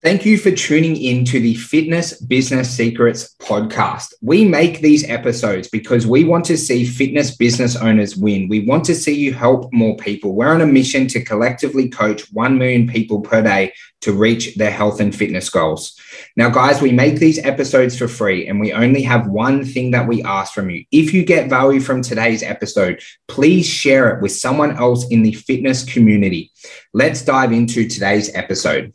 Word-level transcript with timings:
Thank 0.00 0.24
you 0.24 0.38
for 0.38 0.52
tuning 0.52 0.94
in 0.94 1.24
to 1.24 1.40
the 1.40 1.56
Fitness 1.56 2.20
Business 2.20 2.70
Secrets 2.70 3.34
podcast. 3.40 4.14
We 4.22 4.44
make 4.44 4.80
these 4.80 5.02
episodes 5.10 5.66
because 5.66 6.06
we 6.06 6.22
want 6.22 6.44
to 6.44 6.56
see 6.56 6.84
fitness 6.84 7.34
business 7.34 7.74
owners 7.74 8.16
win. 8.16 8.46
We 8.46 8.64
want 8.64 8.84
to 8.84 8.94
see 8.94 9.16
you 9.16 9.34
help 9.34 9.72
more 9.72 9.96
people. 9.96 10.36
We're 10.36 10.54
on 10.54 10.60
a 10.60 10.66
mission 10.66 11.08
to 11.08 11.24
collectively 11.24 11.88
coach 11.88 12.32
1 12.32 12.58
million 12.58 12.86
people 12.86 13.22
per 13.22 13.42
day 13.42 13.72
to 14.02 14.12
reach 14.12 14.54
their 14.54 14.70
health 14.70 15.00
and 15.00 15.12
fitness 15.12 15.50
goals. 15.50 15.98
Now, 16.36 16.48
guys, 16.48 16.80
we 16.80 16.92
make 16.92 17.18
these 17.18 17.44
episodes 17.44 17.98
for 17.98 18.06
free 18.06 18.46
and 18.46 18.60
we 18.60 18.72
only 18.72 19.02
have 19.02 19.26
one 19.26 19.64
thing 19.64 19.90
that 19.90 20.06
we 20.06 20.22
ask 20.22 20.54
from 20.54 20.70
you. 20.70 20.84
If 20.92 21.12
you 21.12 21.24
get 21.24 21.50
value 21.50 21.80
from 21.80 22.02
today's 22.02 22.44
episode, 22.44 23.02
please 23.26 23.66
share 23.66 24.14
it 24.14 24.22
with 24.22 24.30
someone 24.30 24.76
else 24.76 25.08
in 25.08 25.24
the 25.24 25.32
fitness 25.32 25.84
community. 25.84 26.52
Let's 26.94 27.22
dive 27.22 27.50
into 27.50 27.88
today's 27.88 28.32
episode. 28.36 28.92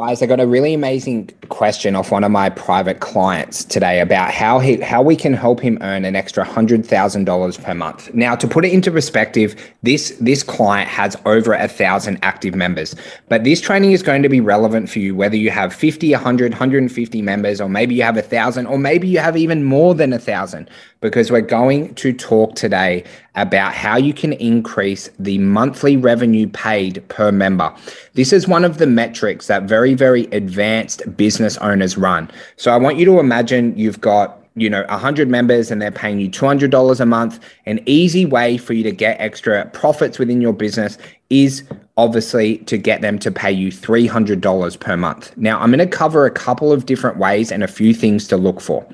Guys, 0.00 0.22
I 0.22 0.26
got 0.26 0.40
a 0.40 0.46
really 0.46 0.72
amazing 0.72 1.28
question 1.50 1.94
off 1.94 2.10
one 2.10 2.24
of 2.24 2.30
my 2.30 2.48
private 2.48 3.00
clients 3.00 3.64
today 3.64 4.00
about 4.00 4.32
how 4.32 4.58
he 4.58 4.80
how 4.80 5.02
we 5.02 5.14
can 5.14 5.34
help 5.34 5.60
him 5.60 5.76
earn 5.82 6.06
an 6.06 6.16
extra 6.16 6.42
hundred 6.42 6.86
thousand 6.86 7.24
dollars 7.24 7.58
per 7.58 7.74
month. 7.74 8.14
Now, 8.14 8.34
to 8.34 8.48
put 8.48 8.64
it 8.64 8.72
into 8.72 8.90
perspective, 8.90 9.54
this 9.82 10.16
this 10.18 10.42
client 10.42 10.88
has 10.88 11.18
over 11.26 11.52
a 11.52 11.68
thousand 11.68 12.18
active 12.22 12.54
members, 12.54 12.96
but 13.28 13.44
this 13.44 13.60
training 13.60 13.92
is 13.92 14.02
going 14.02 14.22
to 14.22 14.30
be 14.30 14.40
relevant 14.40 14.88
for 14.88 15.00
you 15.00 15.14
whether 15.14 15.36
you 15.36 15.50
have 15.50 15.74
50, 15.74 16.12
100, 16.12 16.52
150 16.52 17.20
members, 17.20 17.60
or 17.60 17.68
maybe 17.68 17.94
you 17.94 18.02
have 18.02 18.16
a 18.16 18.22
thousand, 18.22 18.68
or 18.68 18.78
maybe 18.78 19.06
you 19.06 19.18
have 19.18 19.36
even 19.36 19.64
more 19.64 19.94
than 19.94 20.14
a 20.14 20.18
thousand 20.18 20.70
because 21.00 21.30
we're 21.30 21.40
going 21.40 21.94
to 21.94 22.12
talk 22.12 22.54
today 22.54 23.04
about 23.34 23.74
how 23.74 23.96
you 23.96 24.12
can 24.12 24.34
increase 24.34 25.08
the 25.18 25.38
monthly 25.38 25.96
revenue 25.96 26.46
paid 26.48 27.06
per 27.08 27.32
member. 27.32 27.74
This 28.14 28.32
is 28.32 28.46
one 28.46 28.64
of 28.64 28.78
the 28.78 28.86
metrics 28.86 29.46
that 29.46 29.64
very, 29.64 29.94
very 29.94 30.24
advanced 30.26 31.16
business 31.16 31.56
owners 31.58 31.96
run. 31.96 32.30
So 32.56 32.70
I 32.70 32.76
want 32.76 32.98
you 32.98 33.04
to 33.06 33.18
imagine 33.18 33.76
you've 33.76 34.00
got 34.00 34.36
you 34.56 34.68
know 34.68 34.84
100 34.88 35.28
members 35.28 35.70
and 35.70 35.80
they're 35.80 35.92
paying 35.92 36.18
you 36.18 36.28
$200 36.28 37.00
a 37.00 37.06
month 37.06 37.38
an 37.66 37.80
easy 37.86 38.26
way 38.26 38.58
for 38.58 38.72
you 38.72 38.82
to 38.82 38.90
get 38.90 39.18
extra 39.20 39.64
profits 39.66 40.18
within 40.18 40.40
your 40.40 40.52
business 40.52 40.98
is 41.30 41.64
obviously 42.00 42.56
to 42.58 42.78
get 42.78 43.02
them 43.02 43.18
to 43.18 43.30
pay 43.30 43.52
you 43.52 43.70
$300 43.70 44.80
per 44.80 44.96
month. 44.96 45.36
Now, 45.36 45.60
I'm 45.60 45.70
going 45.70 45.86
to 45.86 45.86
cover 45.86 46.24
a 46.24 46.30
couple 46.30 46.72
of 46.72 46.86
different 46.86 47.18
ways 47.18 47.52
and 47.52 47.62
a 47.62 47.68
few 47.68 47.92
things 47.92 48.26
to 48.28 48.38
look 48.38 48.58
for. 48.60 48.86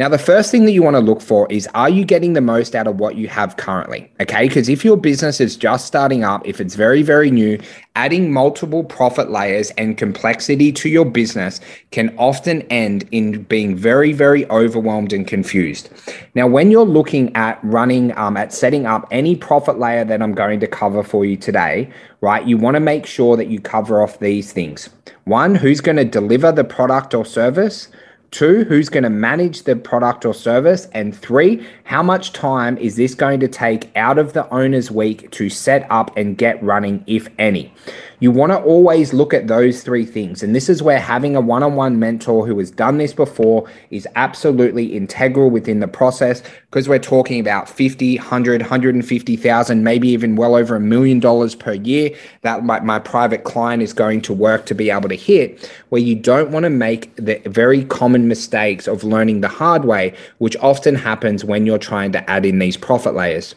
Now, 0.00 0.08
the 0.08 0.18
first 0.18 0.50
thing 0.50 0.64
that 0.64 0.72
you 0.72 0.82
want 0.82 0.96
to 0.96 1.00
look 1.00 1.20
for 1.20 1.46
is 1.52 1.68
are 1.74 1.88
you 1.88 2.04
getting 2.04 2.32
the 2.32 2.40
most 2.40 2.74
out 2.74 2.88
of 2.88 2.98
what 2.98 3.14
you 3.14 3.28
have 3.28 3.56
currently? 3.58 4.10
Okay, 4.20 4.48
because 4.48 4.68
if 4.68 4.84
your 4.84 4.96
business 4.96 5.40
is 5.40 5.56
just 5.56 5.86
starting 5.86 6.24
up, 6.24 6.44
if 6.44 6.60
it's 6.60 6.74
very, 6.74 7.02
very 7.02 7.30
new, 7.30 7.60
adding 7.94 8.32
multiple 8.32 8.82
profit 8.82 9.30
layers 9.30 9.70
and 9.72 9.96
complexity 9.96 10.72
to 10.72 10.88
your 10.88 11.04
business 11.04 11.60
can 11.92 12.12
often 12.18 12.62
end 12.62 13.08
in 13.12 13.42
being 13.44 13.76
very, 13.76 14.12
very 14.12 14.48
overwhelmed 14.50 15.12
and 15.12 15.28
confused. 15.28 15.90
Now, 16.34 16.48
when 16.48 16.72
you're 16.72 16.84
looking 16.84 17.34
at 17.36 17.60
running, 17.62 18.16
um, 18.18 18.36
at 18.36 18.52
setting 18.52 18.84
up 18.86 19.06
any 19.12 19.36
profit 19.36 19.78
layer 19.78 20.04
that 20.04 20.22
I'm 20.22 20.34
going 20.34 20.58
to 20.58 20.66
cover 20.66 21.04
for 21.04 21.24
you 21.24 21.36
today, 21.36 21.77
right, 22.20 22.46
you 22.46 22.56
want 22.56 22.74
to 22.74 22.80
make 22.80 23.06
sure 23.06 23.36
that 23.36 23.48
you 23.48 23.60
cover 23.60 24.02
off 24.02 24.18
these 24.18 24.52
things. 24.52 24.88
One, 25.24 25.54
who's 25.54 25.80
going 25.80 25.96
to 25.96 26.04
deliver 26.04 26.50
the 26.52 26.64
product 26.64 27.14
or 27.14 27.24
service? 27.24 27.88
Two, 28.30 28.64
who's 28.64 28.90
going 28.90 29.04
to 29.04 29.10
manage 29.10 29.62
the 29.62 29.74
product 29.74 30.26
or 30.26 30.34
service? 30.34 30.86
And 30.92 31.16
three, 31.16 31.66
how 31.84 32.02
much 32.02 32.32
time 32.32 32.76
is 32.76 32.96
this 32.96 33.14
going 33.14 33.40
to 33.40 33.48
take 33.48 33.90
out 33.96 34.18
of 34.18 34.34
the 34.34 34.48
owner's 34.50 34.90
week 34.90 35.30
to 35.32 35.48
set 35.48 35.86
up 35.90 36.14
and 36.16 36.36
get 36.36 36.62
running, 36.62 37.04
if 37.06 37.28
any? 37.38 37.72
You 38.20 38.32
want 38.32 38.50
to 38.50 38.58
always 38.58 39.12
look 39.12 39.32
at 39.32 39.46
those 39.46 39.82
three 39.82 40.04
things. 40.04 40.42
And 40.42 40.54
this 40.54 40.68
is 40.68 40.82
where 40.82 40.98
having 40.98 41.36
a 41.36 41.40
one 41.40 41.62
on 41.62 41.76
one 41.76 42.00
mentor 42.00 42.46
who 42.46 42.58
has 42.58 42.70
done 42.70 42.98
this 42.98 43.12
before 43.12 43.68
is 43.90 44.08
absolutely 44.16 44.96
integral 44.96 45.50
within 45.50 45.78
the 45.78 45.86
process 45.86 46.42
because 46.70 46.88
we're 46.88 46.98
talking 46.98 47.38
about 47.38 47.68
50, 47.68 48.18
100, 48.18 48.60
150,000, 48.60 49.84
maybe 49.84 50.08
even 50.08 50.34
well 50.34 50.56
over 50.56 50.74
a 50.74 50.80
million 50.80 51.20
dollars 51.20 51.54
per 51.54 51.74
year 51.74 52.10
that 52.42 52.64
my, 52.64 52.80
my 52.80 52.98
private 52.98 53.44
client 53.44 53.82
is 53.82 53.92
going 53.92 54.20
to 54.22 54.32
work 54.32 54.66
to 54.66 54.74
be 54.74 54.90
able 54.90 55.08
to 55.08 55.16
hit, 55.16 55.70
where 55.90 56.00
you 56.00 56.16
don't 56.16 56.50
want 56.50 56.64
to 56.64 56.70
make 56.70 57.14
the 57.16 57.40
very 57.46 57.84
common 57.84 58.26
mistakes 58.26 58.88
of 58.88 59.04
learning 59.04 59.42
the 59.42 59.48
hard 59.48 59.84
way, 59.84 60.12
which 60.38 60.56
often 60.56 60.94
happens 60.96 61.44
when 61.44 61.64
you're 61.64 61.78
trying 61.78 62.10
to 62.12 62.30
add 62.30 62.44
in 62.44 62.58
these 62.58 62.76
profit 62.76 63.14
layers. 63.14 63.54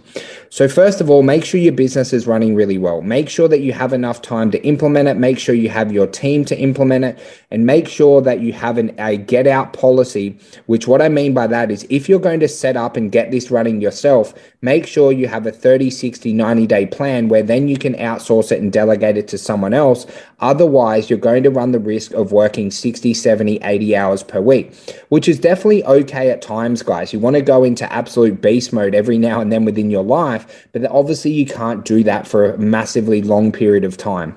So, 0.49 0.67
first 0.67 1.01
of 1.01 1.09
all, 1.09 1.23
make 1.23 1.45
sure 1.45 1.59
your 1.59 1.73
business 1.73 2.13
is 2.13 2.27
running 2.27 2.55
really 2.55 2.77
well. 2.77 3.01
Make 3.01 3.29
sure 3.29 3.47
that 3.47 3.61
you 3.61 3.73
have 3.73 3.93
enough 3.93 4.21
time 4.21 4.50
to 4.51 4.63
implement 4.63 5.07
it. 5.07 5.17
Make 5.17 5.39
sure 5.39 5.55
you 5.55 5.69
have 5.69 5.91
your 5.91 6.07
team 6.07 6.45
to 6.45 6.57
implement 6.57 7.05
it. 7.05 7.45
And 7.51 7.65
make 7.65 7.87
sure 7.87 8.21
that 8.21 8.39
you 8.39 8.53
have 8.53 8.77
an, 8.77 8.95
a 8.99 9.17
get 9.17 9.47
out 9.47 9.73
policy, 9.73 10.37
which 10.65 10.87
what 10.87 11.01
I 11.01 11.09
mean 11.09 11.33
by 11.33 11.47
that 11.47 11.69
is 11.69 11.85
if 11.89 12.07
you're 12.07 12.19
going 12.19 12.39
to 12.41 12.47
set 12.47 12.77
up 12.77 12.95
and 12.95 13.11
get 13.11 13.31
this 13.31 13.51
running 13.51 13.81
yourself, 13.81 14.33
make 14.61 14.87
sure 14.87 15.11
you 15.11 15.27
have 15.27 15.45
a 15.45 15.51
30, 15.51 15.89
60, 15.89 16.33
90 16.33 16.67
day 16.67 16.85
plan 16.85 17.27
where 17.29 17.43
then 17.43 17.67
you 17.67 17.77
can 17.77 17.93
outsource 17.95 18.51
it 18.51 18.61
and 18.61 18.71
delegate 18.71 19.17
it 19.17 19.27
to 19.29 19.37
someone 19.37 19.73
else. 19.73 20.05
Otherwise, 20.39 21.09
you're 21.09 21.19
going 21.19 21.43
to 21.43 21.51
run 21.51 21.71
the 21.71 21.79
risk 21.79 22.13
of 22.13 22.31
working 22.31 22.71
60, 22.71 23.13
70, 23.13 23.57
80 23.63 23.95
hours 23.95 24.23
per 24.23 24.41
week, 24.41 24.73
which 25.09 25.27
is 25.27 25.39
definitely 25.39 25.83
okay 25.85 26.29
at 26.29 26.41
times, 26.41 26.81
guys. 26.81 27.13
You 27.13 27.19
want 27.19 27.35
to 27.35 27.41
go 27.41 27.63
into 27.63 27.91
absolute 27.91 28.41
beast 28.41 28.73
mode 28.73 28.95
every 28.95 29.17
now 29.17 29.39
and 29.41 29.51
then 29.51 29.65
within 29.65 29.91
your 29.91 30.03
life 30.03 30.31
life, 30.31 30.67
but 30.71 30.85
obviously 30.85 31.31
you 31.31 31.45
can't 31.45 31.85
do 31.85 32.03
that 32.03 32.27
for 32.27 32.53
a 32.53 32.57
massively 32.57 33.21
long 33.21 33.51
period 33.51 33.83
of 33.83 33.97
time. 33.97 34.35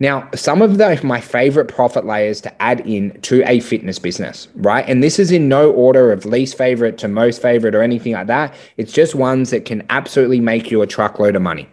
Now, 0.00 0.28
some 0.34 0.60
of 0.62 0.78
the, 0.78 1.00
my 1.04 1.20
favorite 1.20 1.66
profit 1.66 2.04
layers 2.04 2.40
to 2.42 2.62
add 2.62 2.80
in 2.80 3.20
to 3.22 3.42
a 3.48 3.60
fitness 3.60 3.98
business, 3.98 4.48
right? 4.56 4.84
And 4.88 5.02
this 5.02 5.18
is 5.18 5.30
in 5.30 5.48
no 5.48 5.70
order 5.70 6.12
of 6.12 6.24
least 6.24 6.58
favorite 6.58 6.98
to 6.98 7.08
most 7.08 7.40
favorite 7.40 7.74
or 7.74 7.82
anything 7.82 8.12
like 8.12 8.26
that. 8.26 8.54
It's 8.76 8.92
just 8.92 9.14
ones 9.14 9.50
that 9.50 9.64
can 9.64 9.84
absolutely 9.90 10.40
make 10.40 10.70
you 10.70 10.82
a 10.82 10.86
truckload 10.86 11.36
of 11.36 11.42
money. 11.42 11.68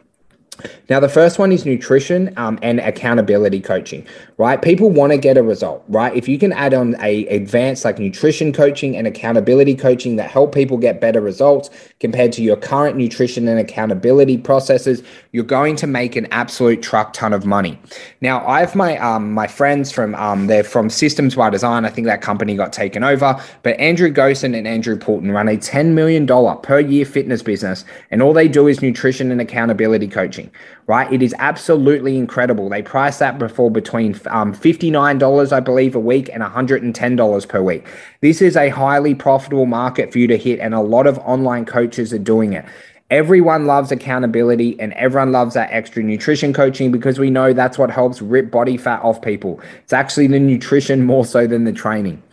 Now, 0.89 0.99
the 0.99 1.09
first 1.09 1.39
one 1.39 1.51
is 1.51 1.65
nutrition 1.65 2.33
um, 2.37 2.59
and 2.61 2.79
accountability 2.79 3.61
coaching, 3.61 4.05
right? 4.37 4.61
People 4.61 4.89
want 4.89 5.11
to 5.11 5.17
get 5.17 5.37
a 5.37 5.43
result, 5.43 5.83
right? 5.87 6.15
If 6.15 6.27
you 6.27 6.37
can 6.37 6.51
add 6.51 6.73
on 6.73 6.95
a 7.01 7.25
advanced 7.27 7.85
like 7.85 7.97
nutrition 7.97 8.53
coaching 8.53 8.95
and 8.95 9.07
accountability 9.07 9.75
coaching 9.75 10.17
that 10.17 10.29
help 10.29 10.53
people 10.53 10.77
get 10.77 10.99
better 10.99 11.21
results 11.21 11.69
compared 11.99 12.31
to 12.33 12.41
your 12.41 12.57
current 12.57 12.97
nutrition 12.97 13.47
and 13.47 13.59
accountability 13.59 14.37
processes, 14.37 15.01
you're 15.31 15.43
going 15.43 15.75
to 15.77 15.87
make 15.87 16.15
an 16.15 16.27
absolute 16.31 16.81
truck 16.81 17.13
ton 17.13 17.33
of 17.33 17.45
money. 17.45 17.79
Now, 18.19 18.45
I 18.45 18.59
have 18.59 18.75
my 18.75 18.97
um, 18.97 19.31
my 19.31 19.47
friends 19.47 19.91
from 19.91 20.13
um, 20.15 20.47
they're 20.47 20.63
from 20.63 20.89
Systems 20.89 21.35
by 21.35 21.49
Design. 21.49 21.85
I 21.85 21.89
think 21.89 22.05
that 22.07 22.21
company 22.21 22.55
got 22.55 22.73
taken 22.73 23.03
over, 23.03 23.41
but 23.63 23.79
Andrew 23.79 24.11
Gosen 24.11 24.57
and 24.57 24.67
Andrew 24.67 24.97
Poulton 24.97 25.31
run 25.31 25.47
a 25.47 25.57
ten 25.57 25.95
million 25.95 26.25
dollar 26.25 26.55
per 26.55 26.79
year 26.79 27.05
fitness 27.05 27.41
business, 27.41 27.85
and 28.11 28.21
all 28.21 28.33
they 28.33 28.47
do 28.47 28.67
is 28.67 28.81
nutrition 28.81 29.31
and 29.31 29.39
accountability 29.39 30.07
coaching 30.07 30.50
right? 30.87 31.11
It 31.11 31.21
is 31.21 31.33
absolutely 31.39 32.17
incredible. 32.17 32.69
They 32.69 32.81
price 32.81 33.19
that 33.19 33.39
before 33.39 33.71
between 33.71 34.15
um, 34.27 34.53
$59, 34.53 35.51
I 35.51 35.59
believe, 35.59 35.95
a 35.95 35.99
week 35.99 36.29
and 36.33 36.43
$110 36.43 37.47
per 37.47 37.61
week. 37.61 37.87
This 38.21 38.41
is 38.41 38.55
a 38.55 38.69
highly 38.69 39.15
profitable 39.15 39.65
market 39.65 40.11
for 40.11 40.19
you 40.19 40.27
to 40.27 40.37
hit, 40.37 40.59
and 40.59 40.73
a 40.73 40.81
lot 40.81 41.07
of 41.07 41.17
online 41.19 41.65
coaches 41.65 42.13
are 42.13 42.19
doing 42.19 42.53
it. 42.53 42.65
Everyone 43.09 43.65
loves 43.65 43.91
accountability 43.91 44.79
and 44.79 44.93
everyone 44.93 45.33
loves 45.33 45.53
that 45.55 45.69
extra 45.69 46.01
nutrition 46.01 46.53
coaching 46.53 46.93
because 46.93 47.19
we 47.19 47.29
know 47.29 47.51
that's 47.51 47.77
what 47.77 47.91
helps 47.91 48.21
rip 48.21 48.49
body 48.49 48.77
fat 48.77 49.01
off 49.01 49.21
people. 49.21 49.59
It's 49.83 49.91
actually 49.91 50.27
the 50.27 50.39
nutrition 50.39 51.03
more 51.03 51.25
so 51.25 51.45
than 51.45 51.65
the 51.65 51.73
training. 51.73 52.23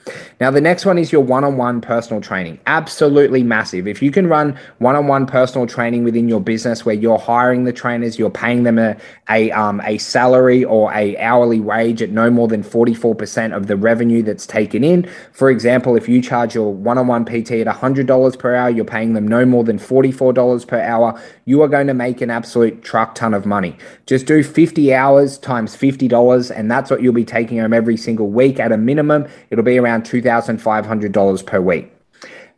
Now, 0.41 0.51
the 0.51 0.61
next 0.61 0.87
one 0.87 0.99
is 0.99 1.13
your 1.13 1.23
one 1.23 1.45
on 1.45 1.57
one 1.57 1.81
personal 1.81 2.21
training. 2.21 2.59
Absolutely 2.67 3.43
massive. 3.43 3.87
If 3.87 4.03
you 4.03 4.11
can 4.11 4.27
run 4.27 4.59
one 4.79 4.97
on 4.97 5.07
one 5.07 5.27
personal 5.27 5.67
training 5.67 6.05
within 6.05 6.29
your 6.29 6.41
business 6.41 6.85
where 6.85 6.95
you're 6.95 7.19
hiring 7.19 7.65
the 7.65 7.73
trainers, 7.73 8.19
you're 8.19 8.31
paying 8.31 8.63
them 8.63 8.79
a, 8.79 8.97
a, 9.29 9.51
um, 9.53 9.81
a 9.85 9.99
salary 9.99 10.65
or 10.65 10.93
a 10.93 11.17
hourly 11.19 11.61
wage 11.61 12.03
at 12.03 12.11
no 12.11 12.31
more 12.31 12.49
than 12.49 12.63
44% 12.63 13.57
of 13.57 13.67
the 13.67 13.77
revenue 13.77 14.23
that's 14.23 14.47
taken 14.47 14.85
in. 14.85 15.09
For 15.32 15.50
example, 15.50 15.97
if 15.97 16.09
you 16.09 16.23
charge 16.23 16.55
your 16.55 16.73
one 16.73 16.99
on 16.99 17.06
one 17.06 17.25
PT 17.25 17.53
at 17.53 17.67
$100 17.67 18.38
per 18.38 18.55
hour, 18.55 18.71
you're 18.71 18.85
paying 18.85 19.15
them 19.15 19.27
no 19.27 19.44
more 19.44 19.65
than 19.65 19.79
$44 19.79 20.67
per 20.67 20.81
hour, 20.81 21.21
you 21.44 21.62
are 21.62 21.69
going 21.69 21.87
to 21.87 21.94
make 21.94 22.21
an 22.21 22.31
absolute 22.31 22.82
truck 22.82 23.15
ton 23.15 23.35
of 23.35 23.47
money. 23.47 23.77
Just 24.06 24.27
do 24.27 24.43
50 24.43 24.94
hours 24.94 25.38
times 25.38 25.77
$50, 25.77 26.55
and 26.55 26.71
that's 26.71 26.91
what 26.91 27.03
you'll 27.03 27.12
be 27.12 27.25
taking 27.25 27.59
home 27.59 27.73
every 27.73 27.97
single 27.97 28.29
week 28.29 28.61
at 28.61 28.73
a 28.73 28.77
minimum. 28.77 29.27
It'll 29.50 29.65
be 29.65 29.79
around 29.79 29.98
$2,500 30.03 31.47
per 31.47 31.61
week. 31.61 31.93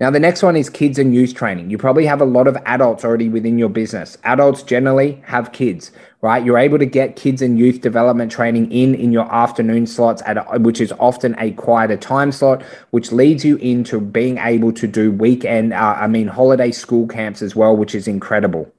Now, 0.00 0.10
the 0.10 0.18
next 0.18 0.42
one 0.42 0.56
is 0.56 0.70
kids 0.70 0.98
and 0.98 1.14
youth 1.14 1.34
training. 1.34 1.68
You 1.68 1.76
probably 1.76 2.06
have 2.06 2.22
a 2.22 2.24
lot 2.24 2.46
of 2.46 2.56
adults 2.64 3.04
already 3.04 3.28
within 3.28 3.58
your 3.58 3.68
business. 3.68 4.16
Adults 4.24 4.62
generally 4.62 5.22
have 5.26 5.52
kids, 5.52 5.92
right? 6.22 6.44
You're 6.44 6.58
able 6.58 6.78
to 6.78 6.86
get 6.86 7.16
kids 7.16 7.40
and 7.40 7.58
youth 7.58 7.80
development 7.80 8.30
training 8.30 8.70
in 8.70 8.94
in 8.94 9.12
your 9.12 9.32
afternoon 9.32 9.86
slots, 9.86 10.22
at 10.26 10.36
a, 10.36 10.58
which 10.58 10.80
is 10.80 10.92
often 10.98 11.34
a 11.38 11.52
quieter 11.52 11.96
time 11.96 12.32
slot, 12.32 12.62
which 12.90 13.10
leads 13.10 13.44
you 13.44 13.56
into 13.56 14.00
being 14.00 14.38
able 14.38 14.72
to 14.72 14.86
do 14.86 15.10
weekend, 15.10 15.72
uh, 15.72 15.96
I 15.98 16.06
mean, 16.06 16.28
holiday 16.28 16.70
school 16.70 17.06
camps 17.06 17.40
as 17.40 17.56
well, 17.56 17.76
which 17.76 17.94
is 17.94 18.06
incredible. 18.06 18.70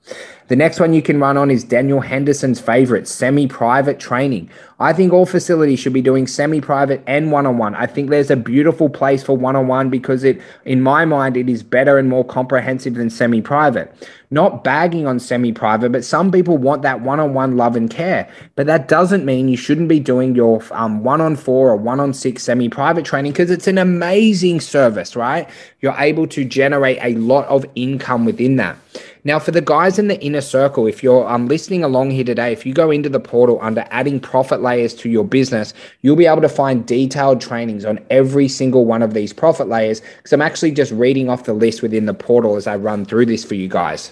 The 0.47 0.57
next 0.57 0.81
one 0.81 0.93
you 0.93 1.01
can 1.01 1.17
run 1.17 1.37
on 1.37 1.49
is 1.49 1.63
Daniel 1.63 2.01
Henderson's 2.01 2.59
favorite, 2.59 3.07
semi 3.07 3.47
private 3.47 3.99
training. 3.99 4.49
I 4.81 4.91
think 4.91 5.13
all 5.13 5.25
facilities 5.25 5.79
should 5.79 5.93
be 5.93 6.01
doing 6.01 6.27
semi 6.27 6.59
private 6.59 7.01
and 7.07 7.31
one 7.31 7.45
on 7.45 7.57
one. 7.57 7.73
I 7.75 7.85
think 7.85 8.09
there's 8.09 8.29
a 8.29 8.35
beautiful 8.35 8.89
place 8.89 9.23
for 9.23 9.37
one 9.37 9.55
on 9.55 9.67
one 9.67 9.89
because 9.89 10.25
it, 10.25 10.41
in 10.65 10.81
my 10.81 11.05
mind, 11.05 11.37
it 11.37 11.47
is 11.47 11.63
better 11.63 11.97
and 11.97 12.09
more 12.09 12.25
comprehensive 12.25 12.95
than 12.95 13.09
semi 13.09 13.41
private. 13.41 13.95
Not 14.33 14.63
bagging 14.63 15.05
on 15.05 15.19
semi 15.19 15.51
private, 15.51 15.91
but 15.91 16.05
some 16.05 16.31
people 16.31 16.57
want 16.57 16.83
that 16.83 17.01
one 17.01 17.19
on 17.19 17.33
one 17.33 17.57
love 17.57 17.75
and 17.75 17.89
care. 17.89 18.29
But 18.55 18.65
that 18.65 18.87
doesn't 18.87 19.25
mean 19.25 19.49
you 19.49 19.57
shouldn't 19.57 19.89
be 19.89 19.99
doing 19.99 20.35
your 20.35 20.63
um, 20.71 21.03
one 21.03 21.19
on 21.19 21.35
four 21.35 21.69
or 21.69 21.75
one 21.75 21.99
on 21.99 22.13
six 22.13 22.43
semi 22.43 22.69
private 22.69 23.03
training 23.03 23.33
because 23.33 23.51
it's 23.51 23.67
an 23.67 23.77
amazing 23.77 24.61
service, 24.61 25.17
right? 25.17 25.49
You're 25.81 25.95
able 25.97 26.27
to 26.27 26.45
generate 26.45 26.97
a 27.01 27.15
lot 27.19 27.45
of 27.47 27.65
income 27.75 28.23
within 28.23 28.55
that. 28.55 28.77
Now, 29.23 29.37
for 29.37 29.51
the 29.51 29.61
guys 29.61 29.99
in 29.99 30.07
the 30.07 30.19
inner 30.19 30.41
circle, 30.41 30.87
if 30.87 31.03
you're 31.03 31.29
um, 31.29 31.47
listening 31.47 31.83
along 31.83 32.09
here 32.09 32.23
today, 32.23 32.51
if 32.51 32.65
you 32.65 32.73
go 32.73 32.89
into 32.89 33.07
the 33.07 33.19
portal 33.19 33.59
under 33.61 33.85
adding 33.91 34.19
profit 34.19 34.61
layers 34.61 34.95
to 34.95 35.09
your 35.09 35.23
business, 35.23 35.75
you'll 36.01 36.15
be 36.15 36.25
able 36.25 36.41
to 36.41 36.49
find 36.49 36.87
detailed 36.87 37.39
trainings 37.39 37.85
on 37.85 37.99
every 38.09 38.47
single 38.47 38.85
one 38.85 39.03
of 39.03 39.13
these 39.13 39.31
profit 39.31 39.67
layers 39.67 40.01
because 40.17 40.33
I'm 40.33 40.41
actually 40.41 40.71
just 40.71 40.91
reading 40.91 41.29
off 41.29 41.43
the 41.43 41.53
list 41.53 41.83
within 41.83 42.07
the 42.07 42.15
portal 42.15 42.55
as 42.55 42.65
I 42.65 42.75
run 42.77 43.05
through 43.05 43.27
this 43.27 43.45
for 43.45 43.53
you 43.53 43.67
guys. 43.67 44.11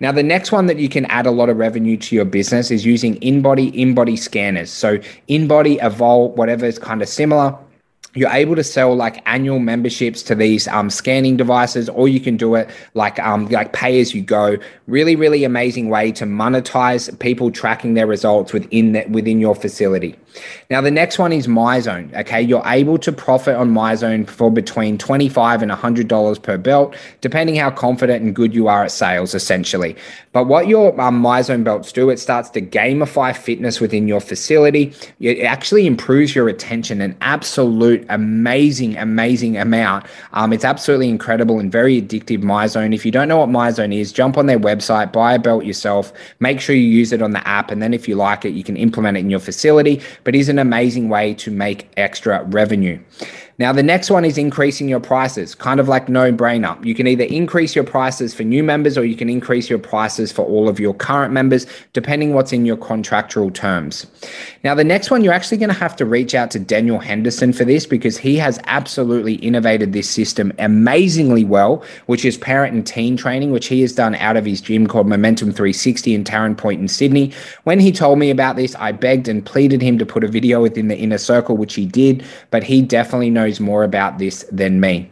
Now, 0.00 0.12
the 0.12 0.22
next 0.22 0.52
one 0.52 0.66
that 0.66 0.78
you 0.78 0.90
can 0.90 1.06
add 1.06 1.24
a 1.24 1.30
lot 1.30 1.48
of 1.48 1.56
revenue 1.56 1.96
to 1.96 2.14
your 2.14 2.26
business 2.26 2.70
is 2.70 2.84
using 2.84 3.14
InBody, 3.20 3.72
InBody 3.74 4.18
scanners. 4.18 4.70
So, 4.70 4.98
InBody, 5.28 5.78
Evolt, 5.78 6.36
whatever 6.36 6.66
is 6.66 6.78
kind 6.78 7.00
of 7.00 7.08
similar 7.08 7.56
you're 8.14 8.30
able 8.30 8.56
to 8.56 8.64
sell 8.64 8.94
like 8.94 9.22
annual 9.26 9.58
memberships 9.58 10.22
to 10.24 10.34
these 10.34 10.68
um, 10.68 10.90
scanning 10.90 11.36
devices, 11.36 11.88
or 11.88 12.08
you 12.08 12.20
can 12.20 12.36
do 12.36 12.54
it 12.54 12.70
like 12.94 13.18
um, 13.18 13.46
like 13.48 13.72
pay 13.72 14.00
as 14.00 14.14
you 14.14 14.22
go. 14.22 14.56
Really, 14.86 15.16
really 15.16 15.44
amazing 15.44 15.88
way 15.88 16.12
to 16.12 16.24
monetize 16.24 17.16
people 17.18 17.50
tracking 17.50 17.94
their 17.94 18.06
results 18.06 18.52
within 18.52 18.92
that 18.92 19.10
within 19.10 19.40
your 19.40 19.54
facility. 19.54 20.16
Now, 20.70 20.80
the 20.80 20.90
next 20.90 21.18
one 21.18 21.32
is 21.32 21.46
MyZone. 21.46 22.14
Okay, 22.14 22.42
you're 22.42 22.62
able 22.66 22.98
to 22.98 23.12
profit 23.12 23.56
on 23.56 23.70
MyZone 23.72 24.28
for 24.28 24.50
between 24.50 24.98
25 24.98 25.62
and 25.62 25.70
$100 25.70 26.42
per 26.42 26.58
belt, 26.58 26.96
depending 27.20 27.56
how 27.56 27.70
confident 27.70 28.24
and 28.24 28.34
good 28.34 28.54
you 28.54 28.66
are 28.68 28.84
at 28.84 28.90
sales, 28.90 29.34
essentially. 29.34 29.96
But 30.32 30.46
what 30.46 30.66
your 30.66 30.98
um, 31.00 31.22
MyZone 31.22 31.64
belts 31.64 31.92
do, 31.92 32.10
it 32.10 32.18
starts 32.18 32.50
to 32.50 32.60
gamify 32.60 33.36
fitness 33.36 33.80
within 33.80 34.08
your 34.08 34.20
facility. 34.20 34.92
It 35.20 35.42
actually 35.42 35.86
improves 35.86 36.34
your 36.34 36.44
retention 36.44 37.00
and 37.00 37.16
absolute 37.20 38.03
amazing, 38.08 38.96
amazing 38.96 39.56
amount. 39.56 40.06
Um, 40.32 40.52
it's 40.52 40.64
absolutely 40.64 41.08
incredible 41.08 41.58
and 41.58 41.70
very 41.70 42.00
addictive, 42.00 42.42
MyZone. 42.42 42.94
If 42.94 43.04
you 43.04 43.12
don't 43.12 43.28
know 43.28 43.38
what 43.38 43.48
MyZone 43.48 43.94
is, 43.94 44.12
jump 44.12 44.38
on 44.38 44.46
their 44.46 44.58
website, 44.58 45.12
buy 45.12 45.34
a 45.34 45.38
belt 45.38 45.64
yourself, 45.64 46.12
make 46.40 46.60
sure 46.60 46.74
you 46.74 46.82
use 46.88 47.12
it 47.12 47.22
on 47.22 47.32
the 47.32 47.46
app, 47.46 47.70
and 47.70 47.82
then 47.82 47.92
if 47.94 48.08
you 48.08 48.16
like 48.16 48.44
it, 48.44 48.50
you 48.50 48.64
can 48.64 48.76
implement 48.76 49.16
it 49.16 49.20
in 49.20 49.30
your 49.30 49.40
facility 49.40 50.00
but 50.24 50.34
is 50.34 50.48
an 50.48 50.58
amazing 50.58 51.08
way 51.08 51.34
to 51.34 51.50
make 51.50 51.88
extra 51.96 52.44
revenue. 52.44 52.98
Now, 53.56 53.72
the 53.72 53.84
next 53.84 54.10
one 54.10 54.24
is 54.24 54.36
increasing 54.36 54.88
your 54.88 54.98
prices, 54.98 55.54
kind 55.54 55.78
of 55.78 55.86
like 55.86 56.08
no 56.08 56.32
brainer. 56.32 56.82
You 56.84 56.92
can 56.92 57.06
either 57.06 57.22
increase 57.22 57.76
your 57.76 57.84
prices 57.84 58.34
for 58.34 58.42
new 58.42 58.64
members 58.64 58.98
or 58.98 59.04
you 59.04 59.14
can 59.14 59.30
increase 59.30 59.70
your 59.70 59.78
prices 59.78 60.32
for 60.32 60.44
all 60.44 60.68
of 60.68 60.80
your 60.80 60.92
current 60.92 61.32
members, 61.32 61.64
depending 61.92 62.34
what's 62.34 62.52
in 62.52 62.66
your 62.66 62.76
contractual 62.76 63.52
terms. 63.52 64.06
Now, 64.64 64.74
the 64.74 64.82
next 64.82 65.12
one, 65.12 65.22
you're 65.22 65.32
actually 65.32 65.58
going 65.58 65.68
to 65.68 65.74
have 65.74 65.94
to 65.96 66.04
reach 66.04 66.34
out 66.34 66.50
to 66.50 66.58
Daniel 66.58 66.98
Henderson 66.98 67.52
for 67.52 67.64
this 67.64 67.86
because 67.86 68.18
he 68.18 68.36
has 68.38 68.58
absolutely 68.64 69.34
innovated 69.34 69.92
this 69.92 70.10
system 70.10 70.52
amazingly 70.58 71.44
well, 71.44 71.84
which 72.06 72.24
is 72.24 72.36
parent 72.36 72.74
and 72.74 72.84
teen 72.84 73.16
training, 73.16 73.52
which 73.52 73.68
he 73.68 73.82
has 73.82 73.92
done 73.92 74.16
out 74.16 74.36
of 74.36 74.44
his 74.44 74.60
gym 74.60 74.88
called 74.88 75.06
Momentum 75.06 75.52
360 75.52 76.12
in 76.12 76.24
Taren 76.24 76.56
Point 76.56 76.80
in 76.80 76.88
Sydney. 76.88 77.32
When 77.62 77.78
he 77.78 77.92
told 77.92 78.18
me 78.18 78.30
about 78.30 78.56
this, 78.56 78.74
I 78.76 78.90
begged 78.90 79.28
and 79.28 79.46
pleaded 79.46 79.80
him 79.80 79.96
to 79.98 80.06
put 80.06 80.24
a 80.24 80.28
video 80.28 80.60
within 80.60 80.88
the 80.88 80.98
inner 80.98 81.18
circle, 81.18 81.56
which 81.56 81.74
he 81.74 81.86
did, 81.86 82.24
but 82.50 82.64
he 82.64 82.82
definitely 82.82 83.30
knows 83.30 83.43
knows 83.44 83.60
more 83.60 83.84
about 83.84 84.18
this 84.18 84.44
than 84.50 84.80
me. 84.80 85.10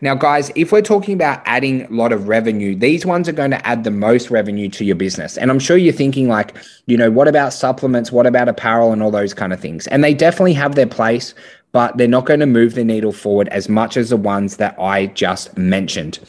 Now, 0.00 0.14
guys, 0.14 0.50
if 0.54 0.72
we're 0.72 0.82
talking 0.82 1.14
about 1.14 1.40
adding 1.44 1.82
a 1.84 1.90
lot 1.90 2.12
of 2.12 2.28
revenue, 2.28 2.74
these 2.74 3.06
ones 3.06 3.28
are 3.28 3.32
going 3.32 3.50
to 3.50 3.66
add 3.66 3.84
the 3.84 3.90
most 3.90 4.30
revenue 4.30 4.68
to 4.70 4.84
your 4.84 4.96
business. 4.96 5.38
And 5.38 5.50
I'm 5.50 5.58
sure 5.58 5.76
you're 5.76 5.92
thinking, 5.92 6.28
like, 6.28 6.54
you 6.86 6.96
know, 6.96 7.10
what 7.10 7.28
about 7.28 7.52
supplements? 7.52 8.12
What 8.12 8.26
about 8.26 8.48
apparel 8.48 8.92
and 8.92 9.02
all 9.02 9.10
those 9.10 9.34
kind 9.34 9.52
of 9.52 9.60
things? 9.60 9.86
And 9.88 10.02
they 10.04 10.14
definitely 10.14 10.54
have 10.54 10.74
their 10.74 10.86
place, 10.86 11.34
but 11.74 11.96
they're 11.96 12.06
not 12.06 12.24
going 12.24 12.38
to 12.38 12.46
move 12.46 12.74
the 12.74 12.84
needle 12.84 13.10
forward 13.10 13.48
as 13.48 13.68
much 13.68 13.96
as 13.96 14.10
the 14.10 14.16
ones 14.16 14.58
that 14.58 14.78
I 14.78 15.06
just 15.06 15.58
mentioned. 15.58 16.20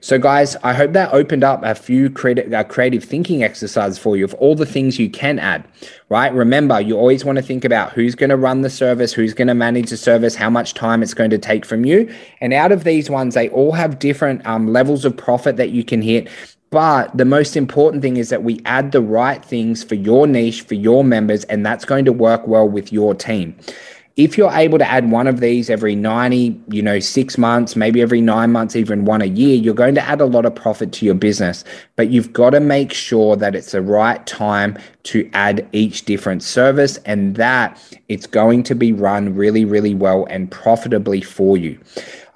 So, 0.00 0.18
guys, 0.18 0.56
I 0.62 0.72
hope 0.72 0.94
that 0.94 1.12
opened 1.12 1.44
up 1.44 1.62
a 1.62 1.74
few 1.74 2.08
creative 2.08 3.04
thinking 3.04 3.42
exercises 3.42 3.98
for 3.98 4.16
you 4.16 4.24
of 4.24 4.32
all 4.34 4.54
the 4.54 4.64
things 4.64 4.98
you 4.98 5.10
can 5.10 5.38
add, 5.38 5.68
right? 6.08 6.32
Remember, 6.32 6.80
you 6.80 6.96
always 6.96 7.22
want 7.22 7.36
to 7.36 7.42
think 7.42 7.66
about 7.66 7.92
who's 7.92 8.14
going 8.14 8.30
to 8.30 8.36
run 8.38 8.62
the 8.62 8.70
service, 8.70 9.12
who's 9.12 9.34
going 9.34 9.48
to 9.48 9.54
manage 9.54 9.90
the 9.90 9.98
service, 9.98 10.34
how 10.34 10.48
much 10.48 10.72
time 10.72 11.02
it's 11.02 11.12
going 11.12 11.30
to 11.30 11.38
take 11.38 11.66
from 11.66 11.84
you. 11.84 12.10
And 12.40 12.54
out 12.54 12.72
of 12.72 12.84
these 12.84 13.10
ones, 13.10 13.34
they 13.34 13.50
all 13.50 13.72
have 13.72 13.98
different 13.98 14.44
um, 14.46 14.72
levels 14.72 15.04
of 15.04 15.14
profit 15.14 15.58
that 15.58 15.68
you 15.68 15.84
can 15.84 16.00
hit. 16.00 16.30
But 16.70 17.14
the 17.14 17.26
most 17.26 17.58
important 17.58 18.02
thing 18.02 18.16
is 18.16 18.30
that 18.30 18.42
we 18.42 18.62
add 18.64 18.92
the 18.92 19.02
right 19.02 19.44
things 19.44 19.84
for 19.84 19.96
your 19.96 20.26
niche, 20.26 20.62
for 20.62 20.74
your 20.74 21.04
members, 21.04 21.44
and 21.44 21.64
that's 21.64 21.84
going 21.84 22.06
to 22.06 22.12
work 22.12 22.48
well 22.48 22.66
with 22.66 22.90
your 22.90 23.14
team 23.14 23.54
if 24.16 24.38
you're 24.38 24.52
able 24.52 24.78
to 24.78 24.88
add 24.88 25.10
one 25.10 25.26
of 25.26 25.40
these 25.40 25.68
every 25.68 25.96
90 25.96 26.60
you 26.68 26.82
know 26.82 27.00
six 27.00 27.36
months 27.36 27.74
maybe 27.74 28.00
every 28.00 28.20
nine 28.20 28.52
months 28.52 28.76
even 28.76 29.04
one 29.04 29.20
a 29.20 29.26
year 29.26 29.56
you're 29.56 29.74
going 29.74 29.94
to 29.94 30.00
add 30.00 30.20
a 30.20 30.26
lot 30.26 30.46
of 30.46 30.54
profit 30.54 30.92
to 30.92 31.06
your 31.06 31.14
business. 31.14 31.64
But 31.96 32.10
you've 32.10 32.32
got 32.32 32.50
to 32.50 32.60
make 32.60 32.92
sure 32.92 33.36
that 33.36 33.54
it's 33.54 33.72
the 33.72 33.82
right 33.82 34.24
time 34.26 34.78
to 35.04 35.28
add 35.32 35.66
each 35.72 36.04
different 36.04 36.42
service 36.42 36.96
and 37.04 37.36
that 37.36 37.80
it's 38.08 38.26
going 38.26 38.62
to 38.62 38.74
be 38.74 38.92
run 38.92 39.34
really 39.34 39.64
really 39.64 39.94
well 39.94 40.26
and 40.30 40.50
profitably 40.50 41.20
for 41.20 41.56
you 41.56 41.78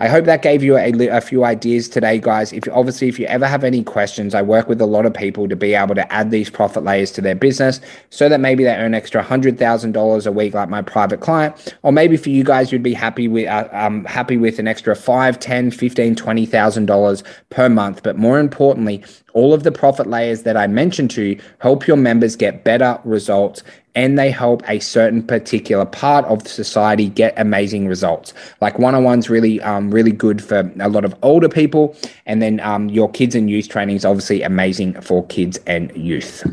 I 0.00 0.06
hope 0.06 0.26
that 0.26 0.42
gave 0.42 0.62
you 0.62 0.76
a, 0.76 1.08
a 1.08 1.20
few 1.20 1.44
ideas 1.44 1.88
today, 1.88 2.18
guys. 2.20 2.52
If 2.52 2.68
obviously, 2.70 3.08
if 3.08 3.18
you 3.18 3.26
ever 3.26 3.48
have 3.48 3.64
any 3.64 3.82
questions, 3.82 4.32
I 4.32 4.42
work 4.42 4.68
with 4.68 4.80
a 4.80 4.86
lot 4.86 5.06
of 5.06 5.12
people 5.12 5.48
to 5.48 5.56
be 5.56 5.74
able 5.74 5.96
to 5.96 6.12
add 6.12 6.30
these 6.30 6.48
profit 6.48 6.84
layers 6.84 7.10
to 7.12 7.20
their 7.20 7.34
business 7.34 7.80
so 8.10 8.28
that 8.28 8.38
maybe 8.38 8.62
they 8.62 8.76
earn 8.76 8.94
extra 8.94 9.24
hundred 9.24 9.58
thousand 9.58 9.92
dollars 9.92 10.24
a 10.24 10.30
week, 10.30 10.54
like 10.54 10.68
my 10.68 10.82
private 10.82 11.18
client, 11.18 11.74
or 11.82 11.90
maybe 11.90 12.16
for 12.16 12.28
you 12.28 12.44
guys, 12.44 12.70
you'd 12.70 12.82
be 12.82 12.94
happy 12.94 13.26
with 13.26 13.48
uh, 13.48 13.68
um, 13.72 14.04
happy 14.04 14.36
with 14.36 14.60
an 14.60 14.68
extra 14.68 14.94
five, 14.94 15.40
ten, 15.40 15.72
fifteen, 15.72 16.14
twenty 16.14 16.46
thousand 16.46 16.86
dollars 16.86 17.24
per 17.50 17.68
month. 17.68 18.04
But 18.04 18.16
more 18.16 18.38
importantly, 18.38 19.04
all 19.38 19.54
of 19.54 19.62
the 19.62 19.70
profit 19.70 20.08
layers 20.08 20.42
that 20.42 20.56
I 20.56 20.66
mentioned 20.66 21.12
to 21.12 21.22
you 21.22 21.40
help 21.60 21.86
your 21.86 21.96
members 21.96 22.34
get 22.34 22.64
better 22.64 22.98
results 23.04 23.62
and 23.94 24.18
they 24.18 24.32
help 24.32 24.62
a 24.68 24.80
certain 24.80 25.22
particular 25.22 25.84
part 25.84 26.24
of 26.24 26.46
society 26.46 27.08
get 27.08 27.34
amazing 27.36 27.86
results. 27.86 28.34
Like 28.60 28.78
one 28.80 28.96
on 28.96 29.04
one's 29.04 29.30
really, 29.30 29.60
um, 29.62 29.92
really 29.92 30.12
good 30.12 30.42
for 30.42 30.72
a 30.80 30.88
lot 30.88 31.04
of 31.04 31.14
older 31.22 31.48
people, 31.48 31.96
and 32.26 32.42
then 32.42 32.60
um, 32.60 32.88
your 32.88 33.10
kids 33.10 33.34
and 33.34 33.48
youth 33.50 33.68
training 33.68 33.96
is 33.96 34.04
obviously 34.04 34.42
amazing 34.42 35.00
for 35.00 35.26
kids 35.26 35.58
and 35.66 35.96
youth. 35.96 36.44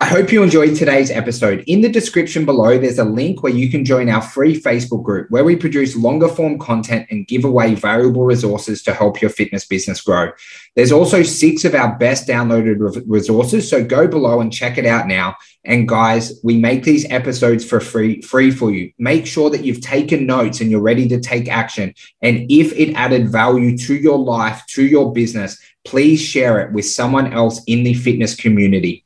I 0.00 0.06
hope 0.06 0.30
you 0.30 0.44
enjoyed 0.44 0.76
today's 0.76 1.10
episode. 1.10 1.64
In 1.66 1.80
the 1.80 1.88
description 1.88 2.44
below, 2.44 2.78
there's 2.78 3.00
a 3.00 3.04
link 3.04 3.42
where 3.42 3.52
you 3.52 3.68
can 3.68 3.84
join 3.84 4.08
our 4.08 4.22
free 4.22 4.56
Facebook 4.58 5.02
group 5.02 5.28
where 5.28 5.42
we 5.42 5.56
produce 5.56 5.96
longer 5.96 6.28
form 6.28 6.56
content 6.60 7.08
and 7.10 7.26
give 7.26 7.44
away 7.44 7.74
valuable 7.74 8.24
resources 8.24 8.80
to 8.84 8.94
help 8.94 9.20
your 9.20 9.28
fitness 9.28 9.66
business 9.66 10.00
grow. 10.00 10.30
There's 10.76 10.92
also 10.92 11.24
six 11.24 11.64
of 11.64 11.74
our 11.74 11.98
best 11.98 12.28
downloaded 12.28 13.02
resources, 13.08 13.68
so 13.68 13.84
go 13.84 14.06
below 14.06 14.40
and 14.40 14.52
check 14.52 14.78
it 14.78 14.86
out 14.86 15.08
now. 15.08 15.34
And 15.64 15.88
guys, 15.88 16.38
we 16.44 16.56
make 16.56 16.84
these 16.84 17.04
episodes 17.10 17.64
for 17.64 17.80
free, 17.80 18.22
free 18.22 18.52
for 18.52 18.70
you. 18.70 18.92
Make 18.98 19.26
sure 19.26 19.50
that 19.50 19.64
you've 19.64 19.80
taken 19.80 20.26
notes 20.26 20.60
and 20.60 20.70
you're 20.70 20.80
ready 20.80 21.08
to 21.08 21.18
take 21.18 21.48
action. 21.48 21.92
And 22.22 22.48
if 22.48 22.72
it 22.74 22.94
added 22.94 23.32
value 23.32 23.76
to 23.78 23.96
your 23.96 24.18
life, 24.18 24.62
to 24.68 24.84
your 24.84 25.12
business, 25.12 25.60
please 25.84 26.22
share 26.22 26.60
it 26.60 26.72
with 26.72 26.86
someone 26.86 27.32
else 27.32 27.60
in 27.66 27.82
the 27.82 27.94
fitness 27.94 28.36
community. 28.36 29.04